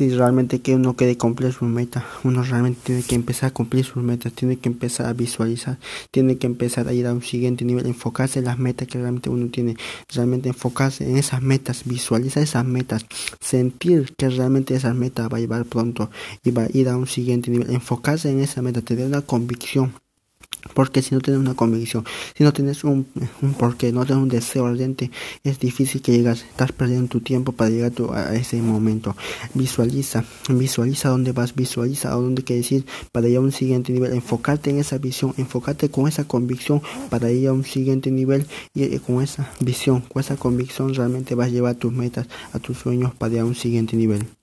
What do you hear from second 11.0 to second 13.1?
en esas metas, visualizar esas metas,